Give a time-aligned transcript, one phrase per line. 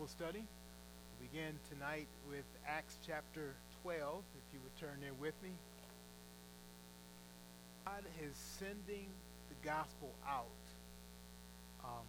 [0.00, 0.44] Bible study.
[1.20, 3.52] We begin tonight with Acts chapter
[3.82, 5.50] 12, if you would turn there with me.
[7.84, 9.08] God is sending
[9.50, 10.46] the gospel out
[11.84, 12.08] um,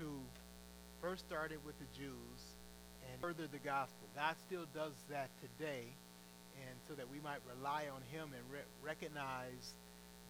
[0.00, 0.10] to
[1.00, 2.40] first started with the Jews
[3.06, 4.08] and further the gospel.
[4.16, 5.84] God still does that today,
[6.66, 9.74] and so that we might rely on Him and re- recognize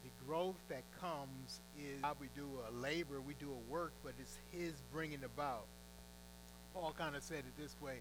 [0.05, 4.13] the growth that comes is how we do a labor, we do a work, but
[4.21, 5.65] it's His bringing about.
[6.79, 8.01] Paul kind of said it this way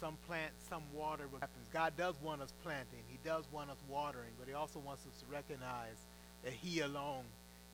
[0.00, 1.66] some plant, some water, what happens.
[1.72, 5.20] God does want us planting, He does want us watering, but He also wants us
[5.20, 5.96] to recognize
[6.44, 7.24] that He alone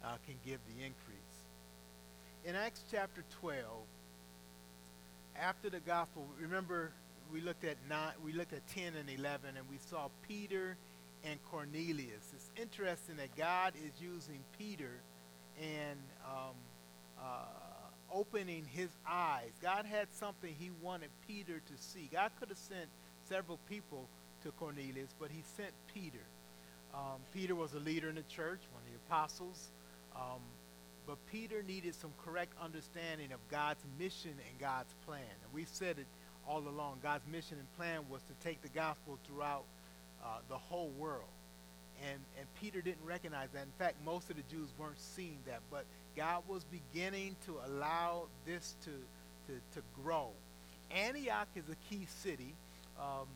[0.02, 1.18] uh, can give the increase.
[2.44, 3.62] In Acts chapter 12,
[5.38, 6.92] after the gospel, remember
[7.32, 10.76] we looked at nine, we looked at 10 and 11, and we saw Peter
[11.24, 12.32] and Cornelius.
[12.34, 15.00] It's interesting that God is using Peter
[15.60, 16.54] and um,
[17.18, 17.63] uh,
[18.12, 19.50] opening his eyes.
[19.62, 22.08] God had something he wanted Peter to see.
[22.12, 22.88] God could have sent
[23.28, 24.08] several people
[24.42, 26.24] to Cornelius, but he sent Peter.
[26.94, 29.70] Um, Peter was a leader in the church, one of the apostles.
[30.14, 30.40] Um,
[31.06, 35.20] but Peter needed some correct understanding of God's mission and God's plan.
[35.20, 36.06] And we've said it
[36.46, 37.00] all along.
[37.02, 39.64] God's mission and plan was to take the gospel throughout
[40.22, 41.28] uh, the whole world.
[42.02, 43.62] And, and Peter didn't recognize that.
[43.62, 45.60] In fact, most of the Jews weren't seeing that.
[45.70, 45.84] But
[46.16, 50.30] God was beginning to allow this to, to, to grow.
[50.90, 52.54] Antioch is a key city
[52.98, 53.26] um,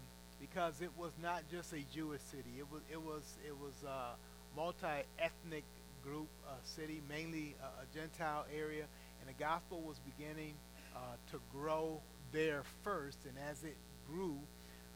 [0.41, 2.55] because it was not just a Jewish city.
[2.59, 4.15] It was, it was, it was a
[4.57, 5.65] multi-ethnic
[6.05, 6.29] group
[6.65, 8.85] city, mainly uh, a Gentile area.
[9.21, 10.55] And the gospel was beginning
[10.95, 10.99] uh,
[11.33, 12.01] to grow
[12.33, 13.19] there first.
[13.25, 13.77] And as it
[14.11, 14.39] grew,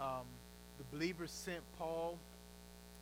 [0.00, 0.26] um,
[0.78, 2.18] the believers sent Paul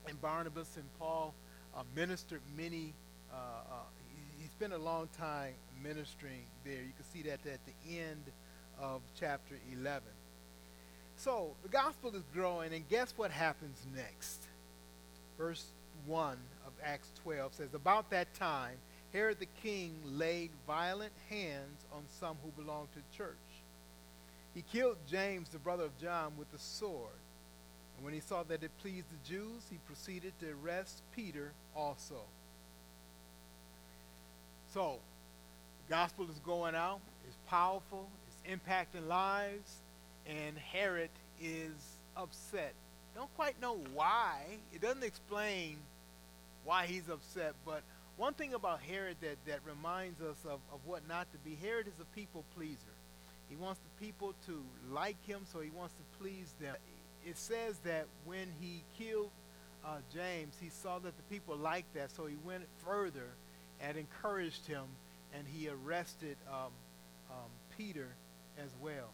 [0.08, 1.34] and Barnabas, and Paul
[1.76, 2.94] uh, ministered many.
[3.32, 3.74] Uh, uh,
[4.14, 6.74] he, he, spent a long time ministering there.
[6.74, 8.24] You can see that at the end
[8.80, 10.02] of chapter 11.
[11.16, 14.42] So the gospel is growing, and guess what happens next?
[15.38, 15.66] Verse
[16.06, 16.36] 1
[16.66, 18.76] of Acts 12 says, About that time,
[19.12, 23.36] Herod the king laid violent hands on some who belonged to the church.
[24.54, 27.10] He killed James, the brother of John, with the sword.
[28.00, 32.22] And when he saw that it pleased the Jews, he proceeded to arrest Peter also.
[34.72, 34.96] So,
[35.86, 39.80] the gospel is going out, it's powerful, it's impacting lives,
[40.26, 41.10] and Herod
[41.42, 41.72] is
[42.16, 42.72] upset.
[43.14, 44.44] Don't quite know why.
[44.72, 45.76] It doesn't explain
[46.64, 47.82] why he's upset, but
[48.16, 51.86] one thing about Herod that, that reminds us of, of what not to be Herod
[51.86, 52.96] is a people pleaser.
[53.50, 56.76] He wants the people to like him, so he wants to please them.
[57.26, 59.30] It says that when he killed
[59.84, 63.28] uh, James, he saw that the people liked that, so he went further
[63.80, 64.84] and encouraged him,
[65.34, 66.72] and he arrested um,
[67.30, 68.08] um, Peter
[68.58, 69.10] as well.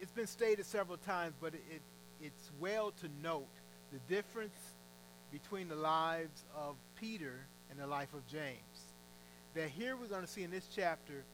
[0.00, 1.82] It's been stated several times, but it, it,
[2.22, 3.46] it's well to note
[3.92, 4.58] the difference
[5.32, 7.40] between the lives of Peter
[7.70, 8.92] and the life of James.
[9.54, 11.24] That here we're going to see in this chapter,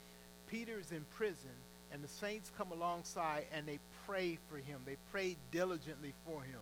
[0.48, 1.50] Peter is in prison
[1.92, 4.80] and the saints come alongside and they pray for him.
[4.86, 6.60] They pray diligently for him.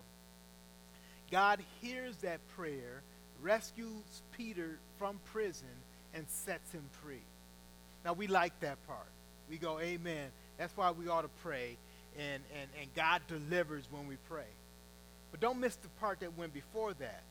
[1.31, 3.03] God hears that prayer,
[3.41, 5.69] rescues Peter from prison,
[6.13, 7.23] and sets him free.
[8.05, 9.07] Now, we like that part.
[9.49, 10.31] We go, Amen.
[10.59, 11.77] That's why we ought to pray,
[12.19, 14.51] and, and, and God delivers when we pray.
[15.31, 17.23] But don't miss the part that went before that.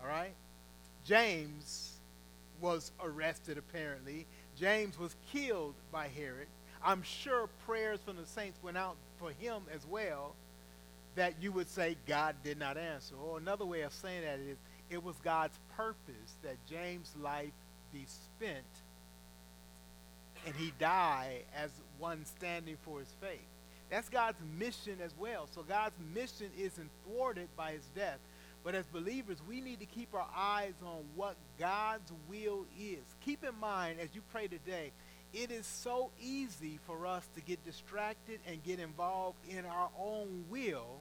[0.00, 0.34] All right?
[1.04, 1.92] James
[2.60, 4.26] was arrested, apparently.
[4.58, 6.48] James was killed by Herod.
[6.84, 10.34] I'm sure prayers from the saints went out for him as well
[11.14, 13.14] that you would say God did not answer.
[13.16, 14.58] Or another way of saying that is
[14.90, 17.52] it was God's purpose that James' life
[17.92, 18.64] be spent
[20.46, 23.40] and he die as one standing for his faith.
[23.90, 25.48] That's God's mission as well.
[25.54, 28.18] So God's mission isn't thwarted by his death.
[28.64, 33.04] But as believers, we need to keep our eyes on what God's will is.
[33.24, 34.92] Keep in mind as you pray today,
[35.32, 40.44] it is so easy for us to get distracted and get involved in our own
[40.50, 41.00] will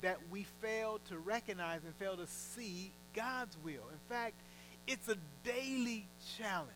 [0.00, 3.88] that we fail to recognize and fail to see God's will.
[3.92, 4.34] In fact,
[4.86, 6.06] it's a daily
[6.38, 6.70] challenge.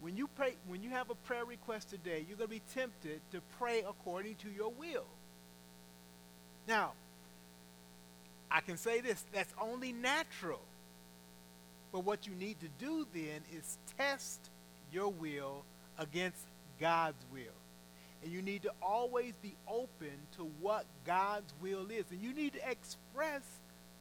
[0.00, 3.20] When you pray, when you have a prayer request today, you're going to be tempted
[3.32, 5.06] to pray according to your will.
[6.68, 6.92] Now,
[8.50, 10.60] I can say this, that's only natural.
[11.92, 14.50] But what you need to do then is test
[14.92, 15.64] your will
[15.98, 16.46] against
[16.80, 17.42] God's will.
[18.22, 22.04] And you need to always be open to what God's will is.
[22.10, 23.42] And you need to express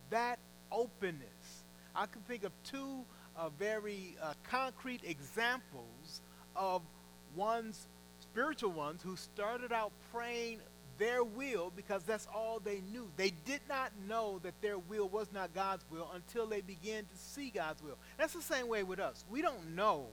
[0.10, 0.40] that
[0.72, 1.64] openness.
[1.96, 3.06] I can think of two
[3.38, 6.22] uh, very uh, concrete examples
[6.56, 6.82] of
[7.36, 7.88] one's
[8.20, 10.60] spiritual ones who started out praying
[10.98, 13.10] their will because that's all they knew.
[13.18, 17.18] They did not know that their will was not God's will until they began to
[17.18, 17.98] see God's will.
[18.18, 19.26] That's the same way with us.
[19.30, 20.06] We don't know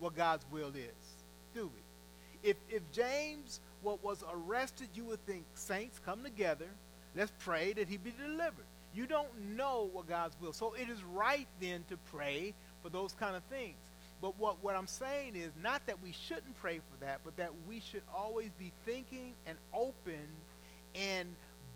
[0.00, 1.23] what God's will is,
[1.54, 2.48] do it.
[2.48, 6.66] If, if James what was arrested, you would think, saints, come together.
[7.14, 8.64] Let's pray that he be delivered.
[8.94, 10.52] You don't know what God's will.
[10.52, 13.76] So it is right then to pray for those kind of things.
[14.20, 17.50] But what, what I'm saying is not that we shouldn't pray for that, but that
[17.68, 20.26] we should always be thinking and open
[20.94, 21.28] and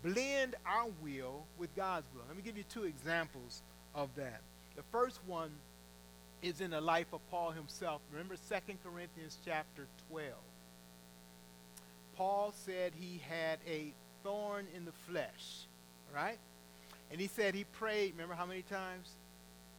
[0.03, 2.23] blend our will with God's will.
[2.27, 3.61] Let me give you two examples
[3.93, 4.41] of that.
[4.75, 5.51] The first one
[6.41, 8.01] is in the life of Paul himself.
[8.11, 10.33] Remember 2 Corinthians chapter 12.
[12.15, 13.93] Paul said he had a
[14.23, 15.65] thorn in the flesh,
[16.13, 16.37] right?
[17.11, 19.09] And he said he prayed, remember how many times?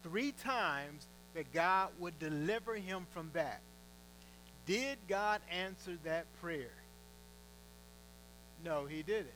[0.03, 3.61] Three times that God would deliver him from that.
[4.67, 6.73] Did God answer that prayer?
[8.65, 9.29] No, he didn't.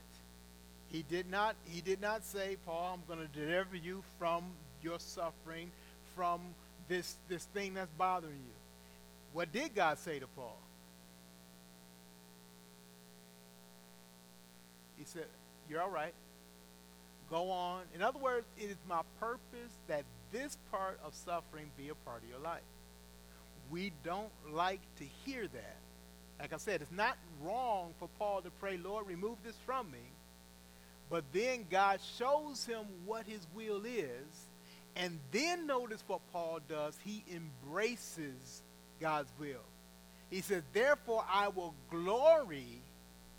[0.87, 4.43] He did not he did not say, Paul, I'm going to deliver you from
[4.81, 5.71] your suffering,
[6.15, 6.39] from
[6.87, 8.53] this this thing that's bothering you.
[9.33, 10.57] What did God say to Paul?
[14.97, 15.25] He said,
[15.69, 16.13] You're all right.
[17.29, 17.81] Go on.
[17.93, 22.23] In other words, it is my purpose that this part of suffering be a part
[22.23, 22.61] of your life.
[23.71, 25.77] We don't like to hear that.
[26.39, 29.99] Like I said, it's not wrong for Paul to pray, Lord, remove this from me.
[31.09, 34.45] But then God shows him what his will is.
[34.95, 36.97] And then notice what Paul does.
[37.03, 38.63] He embraces
[38.99, 39.63] God's will.
[40.29, 42.81] He says, Therefore, I will glory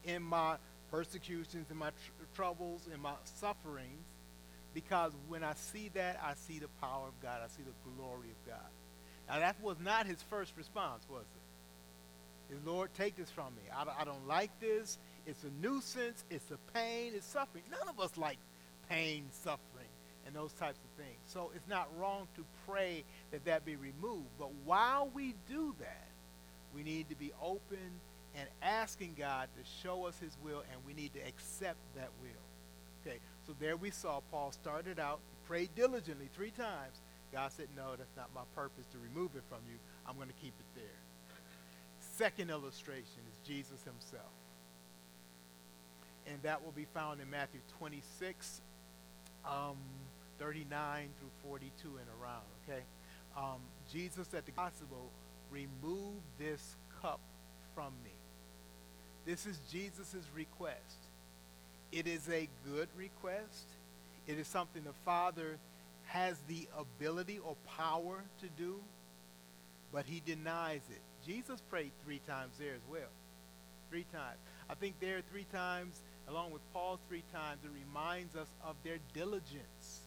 [0.04, 0.56] in my
[0.90, 4.04] persecutions, in my tr- troubles, in my sufferings,
[4.74, 7.40] because when I see that, I see the power of God.
[7.42, 8.70] I see the glory of God.
[9.28, 12.54] Now, that was not his first response, was it?
[12.54, 13.62] His Lord, take this from me.
[13.74, 14.98] I, I don't like this.
[15.26, 16.24] It's a nuisance.
[16.30, 17.12] It's a pain.
[17.14, 17.64] It's suffering.
[17.70, 18.38] None of us like
[18.88, 19.60] pain, suffering,
[20.26, 21.18] and those types of things.
[21.26, 24.28] So it's not wrong to pray that that be removed.
[24.38, 26.08] But while we do that,
[26.74, 28.00] we need to be open
[28.36, 33.06] and asking God to show us his will, and we need to accept that will.
[33.06, 37.00] Okay, so there we saw Paul started out, prayed diligently three times.
[37.32, 39.76] God said, No, that's not my purpose to remove it from you.
[40.06, 40.84] I'm going to keep it there.
[42.16, 44.32] Second illustration is Jesus himself.
[46.26, 48.60] And that will be found in Matthew 26,
[49.44, 49.76] um,
[50.38, 52.82] 39 through 42 and around, okay?
[53.36, 53.60] Um,
[53.92, 55.10] Jesus at the gospel,
[55.50, 57.20] remove this cup
[57.74, 58.12] from me.
[59.24, 60.98] This is Jesus' request.
[61.92, 63.66] It is a good request.
[64.26, 65.58] It is something the Father
[66.06, 68.76] has the ability or power to do,
[69.92, 71.00] but he denies it.
[71.26, 73.10] Jesus prayed three times there as well.
[73.90, 74.38] Three times.
[74.70, 78.98] I think there three times, along with Paul three times, it reminds us of their
[79.14, 80.00] diligence.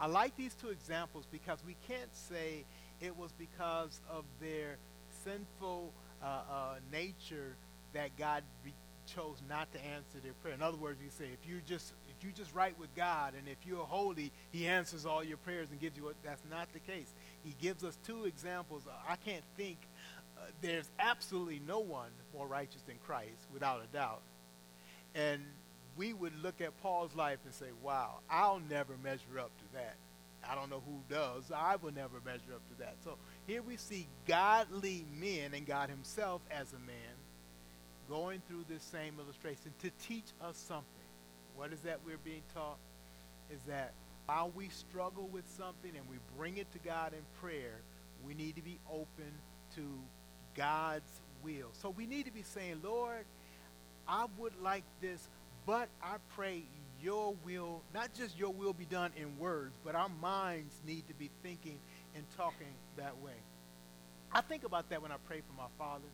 [0.00, 2.64] I like these two examples because we can't say
[3.02, 4.78] it was because of their
[5.24, 5.92] sinful
[6.22, 7.54] uh, uh, nature
[7.92, 8.72] that God re-
[9.06, 10.54] chose not to answer their prayer.
[10.54, 13.46] In other words, we say if you just if you just right with God and
[13.46, 16.14] if you're holy, He answers all your prayers and gives you what.
[16.24, 17.12] That's not the case.
[17.44, 18.84] He gives us two examples.
[19.08, 19.78] I can't think.
[20.38, 24.22] Uh, there's absolutely no one more righteous than Christ, without a doubt.
[25.14, 25.42] And
[26.00, 29.96] we would look at Paul's life and say, "Wow, I'll never measure up to that."
[30.42, 31.52] I don't know who does.
[31.52, 32.94] I will never measure up to that.
[33.04, 37.14] So here we see godly men and God Himself as a man
[38.08, 40.86] going through this same illustration to teach us something.
[41.54, 42.78] What is that we're being taught?
[43.52, 43.92] Is that
[44.24, 47.82] while we struggle with something and we bring it to God in prayer,
[48.26, 49.30] we need to be open
[49.74, 49.82] to
[50.56, 51.68] God's will.
[51.74, 53.26] So we need to be saying, Lord,
[54.08, 55.28] I would like this,
[55.66, 56.64] but I pray
[57.02, 61.14] your will, not just your will be done in words, but our minds need to
[61.14, 61.78] be thinking
[62.14, 63.38] and talking that way.
[64.32, 66.08] I think about that when I pray for my father.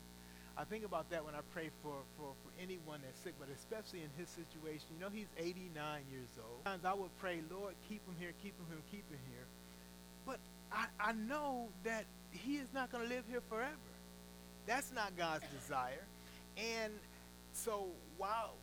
[0.59, 4.01] I think about that when I pray for, for, for anyone that's sick, but especially
[4.01, 4.87] in his situation.
[4.97, 5.69] You know, he's 89
[6.11, 6.65] years old.
[6.65, 9.45] Sometimes I would pray, Lord, keep him here, keep him here, keep him here.
[10.25, 10.39] But
[10.73, 13.77] I, I know that he is not going to live here forever.
[14.67, 16.05] That's not God's desire.
[16.57, 16.93] And
[17.53, 18.55] so while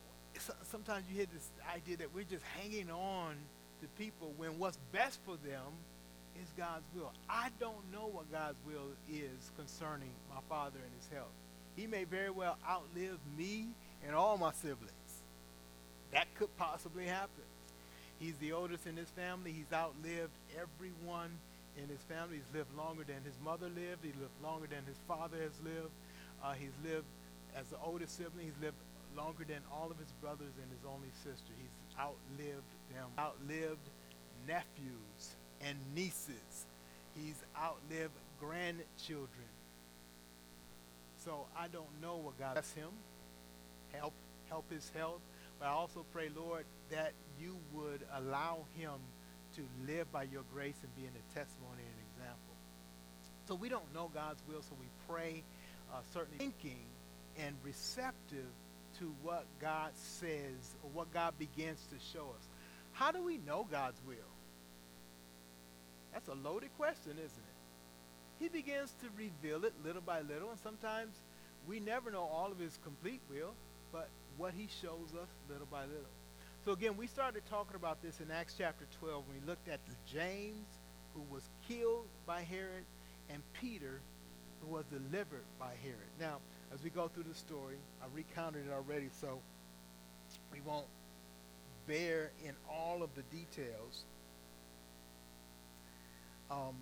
[0.62, 3.36] sometimes you hear this idea that we're just hanging on
[3.80, 5.72] to people when what's best for them
[6.40, 7.12] is God's will.
[7.28, 11.32] I don't know what God's will is concerning my father and his health.
[11.76, 13.68] He may very well outlive me
[14.06, 15.22] and all my siblings.
[16.12, 17.44] That could possibly happen.
[18.18, 19.52] He's the oldest in his family.
[19.52, 21.30] He's outlived everyone
[21.76, 22.36] in his family.
[22.36, 24.04] He's lived longer than his mother lived.
[24.04, 25.90] He lived longer than his father has lived.
[26.42, 27.06] Uh, he's lived
[27.56, 28.76] as the oldest sibling, he's lived
[29.16, 31.52] longer than all of his brothers and his only sister.
[31.58, 33.88] He's outlived them, outlived
[34.46, 36.66] nephews and nieces.
[37.14, 39.52] He's outlived grandchildren.
[41.24, 42.90] So I don't know what God bless him,
[43.92, 44.12] help
[44.50, 45.20] help his health,
[45.58, 48.92] but I also pray, Lord, that you would allow him
[49.56, 52.54] to live by your grace and being a testimony and an example.
[53.48, 55.42] So we don't know God's will, so we pray,
[55.92, 56.84] uh, certainly thinking
[57.38, 58.50] and receptive
[58.98, 62.48] to what God says or what God begins to show us.
[62.92, 64.16] How do we know God's will?
[66.12, 68.38] That's a loaded question, isn't it?
[68.38, 71.20] He begins to reveal it little by little, and sometimes
[71.66, 73.54] we never know all of his complete will,
[73.92, 76.10] but what he shows us little by little.
[76.64, 79.80] So again, we started talking about this in Acts chapter 12 when we looked at
[80.06, 80.66] James,
[81.14, 82.84] who was killed by Herod,
[83.30, 84.00] and Peter,
[84.60, 86.10] who was delivered by Herod.
[86.20, 86.38] Now,
[86.74, 89.38] as we go through the story, I recounted it already, so
[90.52, 90.86] we won't
[91.86, 94.04] bear in all of the details.
[96.50, 96.74] Um,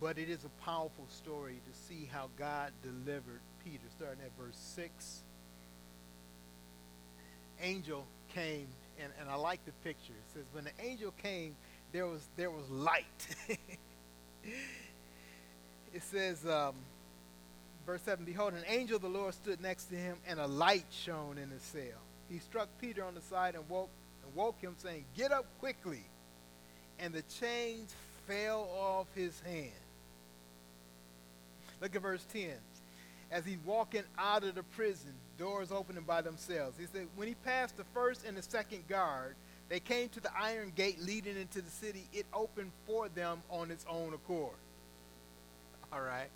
[0.00, 4.56] but it is a powerful story to see how God delivered Peter, starting at verse
[4.76, 5.22] 6.
[7.62, 8.68] Angel came,
[9.02, 10.12] and, and I like the picture.
[10.12, 11.56] It says, When the angel came,
[11.92, 13.36] there was there was light.
[15.92, 16.74] it says, um,
[17.90, 20.86] verse 7 Behold, an angel of the Lord stood next to him, and a light
[20.90, 21.98] shone in his cell.
[22.30, 23.90] He struck Peter on the side and woke,
[24.24, 26.04] and woke him, saying, Get up quickly.
[27.00, 27.92] And the chains
[28.28, 29.72] fell off his hand.
[31.80, 32.50] Look at verse 10.
[33.32, 36.78] As he's walking out of the prison, doors opening by themselves.
[36.78, 39.34] He said, When he passed the first and the second guard,
[39.68, 42.04] they came to the iron gate leading into the city.
[42.12, 44.54] It opened for them on its own accord.
[45.92, 46.28] All right.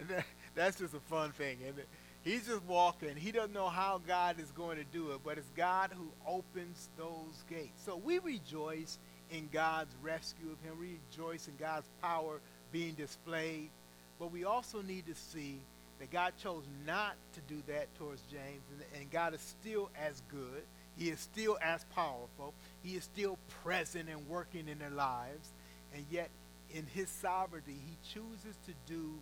[0.56, 1.88] That's just a fun thing, isn't it?
[2.24, 3.14] He's just walking.
[3.14, 6.88] He doesn't know how God is going to do it, but it's God who opens
[6.98, 7.80] those gates.
[7.84, 8.98] So we rejoice
[9.30, 10.76] in God's rescue of him.
[10.80, 12.40] We rejoice in God's power
[12.72, 13.70] being displayed.
[14.18, 15.60] But we also need to see
[16.00, 20.20] that God chose not to do that towards James, and, and God is still as
[20.28, 20.62] good.
[20.96, 22.54] He is still as powerful.
[22.82, 25.50] He is still present and working in their lives.
[25.94, 26.30] And yet,
[26.74, 29.12] in his sovereignty, he chooses to do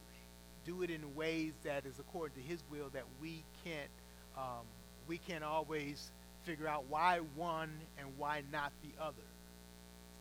[0.64, 3.90] do it in ways that is according to his will that we can't
[4.36, 4.64] um,
[5.06, 6.10] we can't always
[6.44, 9.22] figure out why one and why not the other.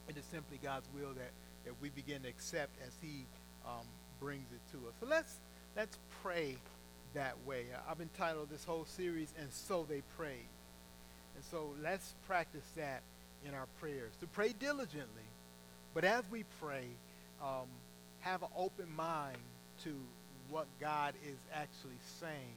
[0.08, 1.32] It is simply God's will that,
[1.66, 3.26] that we begin to accept as he
[3.66, 3.86] um,
[4.20, 4.94] brings it to us.
[5.00, 5.36] So let's
[5.76, 6.58] let's pray
[7.14, 7.66] that way.
[7.90, 10.50] I've entitled this whole series, And So They Prayed.
[11.36, 13.02] And so let's practice that
[13.46, 15.28] in our prayers, to pray diligently.
[15.94, 16.86] But as we pray,
[17.42, 17.68] um,
[18.22, 19.38] have an open mind
[19.84, 19.96] to
[20.54, 22.54] what God is actually saying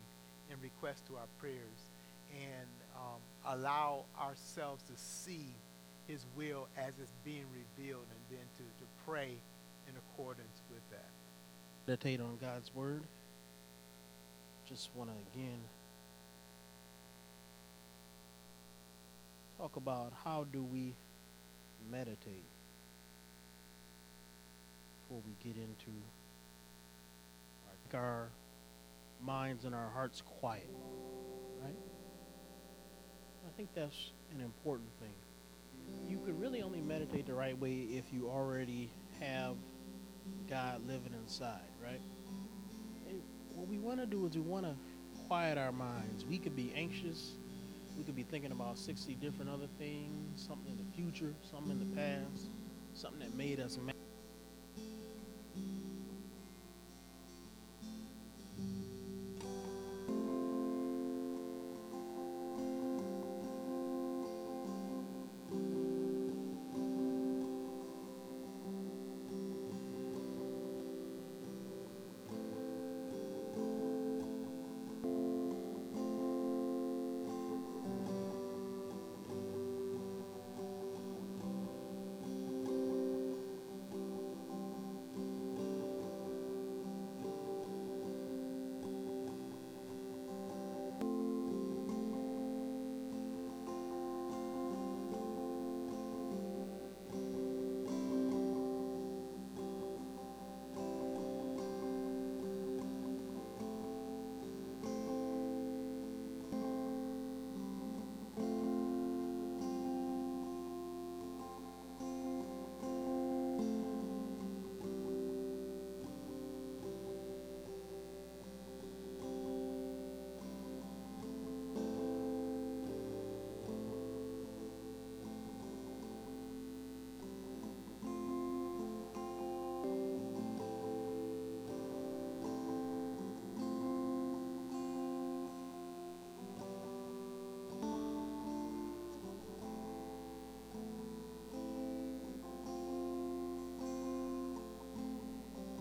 [0.51, 1.89] in request to our prayers
[2.31, 5.55] and um, allow ourselves to see
[6.07, 9.31] his will as it's being revealed and then to, to pray
[9.89, 11.09] in accordance with that.
[11.87, 13.03] Meditate on God's word.
[14.69, 15.61] Just want to again
[19.57, 20.93] talk about how do we
[21.91, 22.45] meditate
[25.01, 25.93] before we get into
[27.97, 28.31] our
[29.21, 30.71] minds and our hearts quiet,
[31.63, 31.77] right?
[33.47, 35.15] I think that's an important thing.
[36.09, 39.57] You could really only meditate the right way if you already have
[40.49, 42.01] God living inside, right?
[43.09, 43.21] And
[43.55, 44.75] what we want to do is we want to
[45.27, 46.25] quiet our minds.
[46.25, 47.33] We could be anxious.
[47.97, 51.79] We could be thinking about 60 different other things, something in the future, something in
[51.79, 52.51] the past,
[52.95, 53.96] something that made us mad